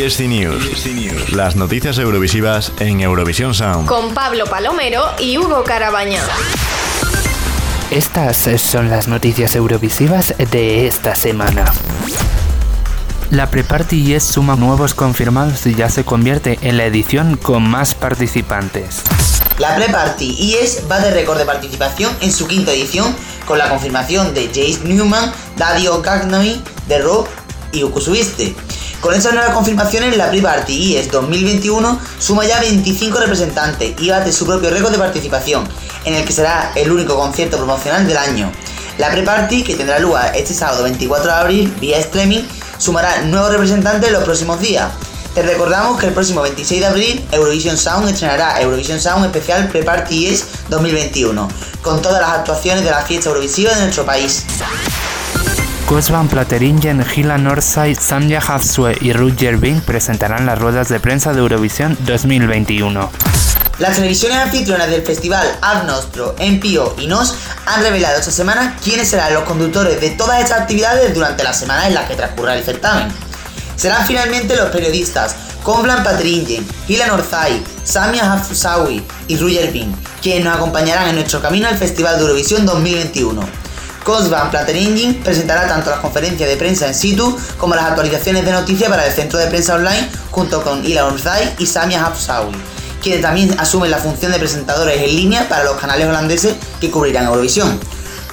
[0.00, 1.32] ESC News.
[1.32, 3.86] Las noticias eurovisivas en Eurovisión Sound.
[3.86, 6.22] Con Pablo Palomero y Hugo Carabaña.
[7.90, 11.66] Estas son las noticias eurovisivas de esta semana.
[13.30, 17.94] La Pre-Party Yes suma nuevos confirmados y ya se convierte en la edición con más
[17.94, 19.02] participantes.
[19.58, 23.14] La Pre-Party Yes va de récord de participación en su quinta edición
[23.44, 27.26] con la confirmación de Jace Newman, Dadio Gagnami, de Rob
[27.72, 28.54] y Ukusubiste.
[29.00, 34.44] Con estas nuevas confirmaciones, la Pre-Party IES 2021 suma ya 25 representantes y bate su
[34.44, 35.66] propio récord de participación,
[36.04, 38.52] en el que será el único concierto promocional del año.
[38.98, 42.42] La Pre-Party, que tendrá lugar este sábado 24 de abril vía streaming,
[42.76, 44.92] sumará nuevos representantes en los próximos días.
[45.34, 50.26] Te recordamos que el próximo 26 de abril Eurovision Sound estrenará Eurovision Sound especial Pre-Party
[50.26, 51.48] ES 2021,
[51.80, 54.44] con todas las actuaciones de la fiesta Eurovisiva de nuestro país.
[55.90, 61.40] Cosban Plateringen, Gila Northside, Samja Hafsue y Roger Bing presentarán las ruedas de prensa de
[61.40, 63.10] Eurovisión 2021.
[63.80, 67.34] Las televisiones anfitrionas del festival Ad Nostro, NPO y NOS
[67.66, 71.88] han revelado esta semana quiénes serán los conductores de todas estas actividades durante la semana
[71.88, 73.08] en la que transcurra el certamen.
[73.74, 79.92] Serán finalmente los periodistas Conblan Patringen, Gila Norzai, Samia Hafsawi y Roger Bing,
[80.22, 83.59] quienes nos acompañarán en nuestro camino al Festival de Eurovisión 2021.
[84.10, 88.50] Cosban Platter Engine presentará tanto las conferencias de prensa en situ como las actualizaciones de
[88.50, 92.52] noticias para el centro de prensa online junto con Ila Orzai y Samia Hafsawi,
[93.00, 97.26] quienes también asumen la función de presentadores en línea para los canales holandeses que cubrirán
[97.26, 97.78] Eurovisión.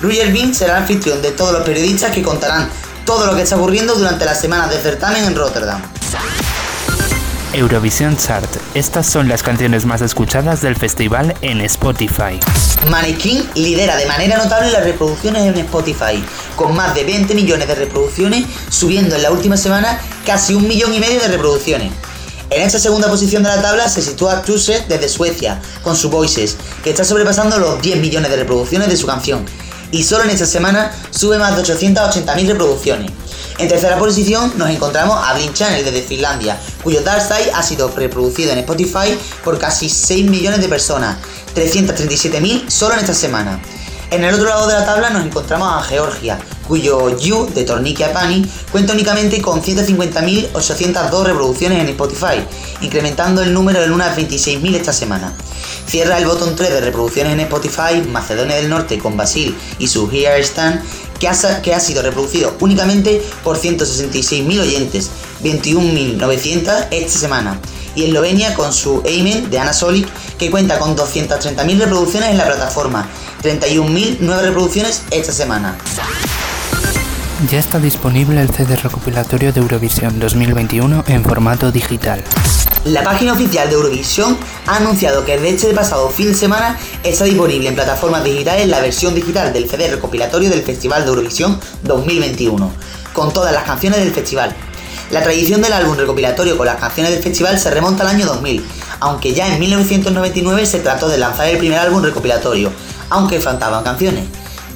[0.00, 2.70] Roger Bean será el anfitrión de todos los periodistas que contarán
[3.04, 5.82] todo lo que está ocurriendo durante las semanas de certamen en Rotterdam.
[7.52, 8.48] Eurovisión Chart.
[8.74, 12.38] Estas son las canciones más escuchadas del festival en Spotify.
[12.90, 16.22] Mannequin lidera de manera notable las reproducciones en Spotify,
[16.54, 20.92] con más de 20 millones de reproducciones, subiendo en la última semana casi un millón
[20.94, 21.92] y medio de reproducciones.
[22.50, 26.56] En esta segunda posición de la tabla se sitúa Tuse desde Suecia, con su Voices,
[26.84, 29.44] que está sobrepasando los 10 millones de reproducciones de su canción,
[29.90, 33.12] y solo en esta semana sube más de 880.000 reproducciones.
[33.58, 37.88] En tercera posición nos encontramos a Blink Channel desde Finlandia, cuyo Dark Side ha sido
[37.88, 41.16] reproducido en Spotify por casi 6 millones de personas,
[41.54, 43.60] 337.000 solo en esta semana.
[44.10, 48.12] En el otro lado de la tabla nos encontramos a Georgia, cuyo You de Tornikia
[48.12, 52.44] Pani cuenta únicamente con 150.802 reproducciones en Spotify,
[52.80, 55.34] incrementando el número en unas 26.000 esta semana.
[55.86, 60.10] Cierra el botón 3 de reproducciones en Spotify Macedonia del Norte con Basil y su
[60.10, 60.82] Here Stand
[61.18, 61.28] que
[61.74, 65.10] ha, sido reproducido únicamente por 166.000 oyentes,
[65.42, 67.58] 21.900 esta semana.
[67.94, 70.06] Y Eslovenia con su Amen de Ana Solic,
[70.38, 73.08] que cuenta con 230.000 reproducciones en la plataforma,
[73.42, 75.78] 31.000 nuevas reproducciones esta semana.
[77.50, 82.24] Ya está disponible el CD recopilatorio de Eurovisión 2021 en formato digital.
[82.86, 87.24] La página oficial de Eurovisión ha anunciado que desde este pasado fin de semana está
[87.24, 92.72] disponible en plataformas digitales la versión digital del CD recopilatorio del Festival de Eurovisión 2021,
[93.12, 94.56] con todas las canciones del festival.
[95.10, 98.64] La tradición del álbum recopilatorio con las canciones del festival se remonta al año 2000,
[99.00, 102.72] aunque ya en 1999 se trató de lanzar el primer álbum recopilatorio,
[103.10, 104.24] aunque faltaban canciones.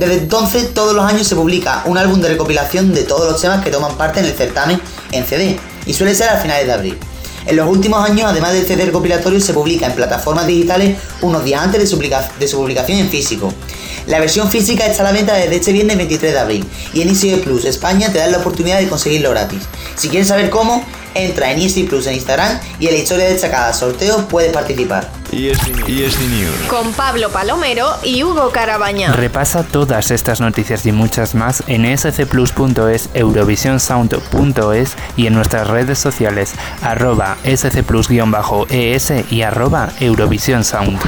[0.00, 3.62] Desde entonces, todos los años se publica un álbum de recopilación de todos los temas
[3.62, 4.80] que toman parte en el certamen
[5.12, 6.98] en CD, y suele ser a finales de abril.
[7.44, 11.62] En los últimos años, además del CD recopilatorio, se publica en plataformas digitales unos días
[11.62, 11.86] antes de
[12.48, 13.52] su, publicación en físico.
[14.06, 17.08] La versión física está a la venta desde este viernes 23 de abril y en
[17.08, 19.62] Easy Plus España te dan la oportunidad de conseguirlo gratis.
[19.96, 20.84] Si quieres saber cómo,
[21.14, 25.10] entra en Easy Plus en Instagram y en la historia destacada sorteo puedes participar.
[25.32, 26.52] News.
[26.68, 29.12] Con Pablo Palomero y Hugo Carabaña.
[29.12, 36.52] Repasa todas estas noticias y muchas más en scplus.es, eurovisionsound.es y en nuestras redes sociales
[36.82, 40.98] arroba scplus-es y arroba Eurovision Sound.